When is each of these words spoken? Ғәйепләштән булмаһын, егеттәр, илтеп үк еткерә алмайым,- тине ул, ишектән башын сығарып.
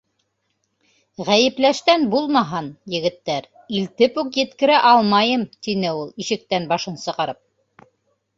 Ғәйепләштән 1.25 2.07
булмаһын, 2.13 2.69
егеттәр, 2.93 3.49
илтеп 3.81 4.17
үк 4.23 4.41
еткерә 4.41 4.81
алмайым,- 4.93 5.45
тине 5.69 5.93
ул, 6.01 6.11
ишектән 6.27 6.67
башын 6.75 6.99
сығарып. 7.05 7.89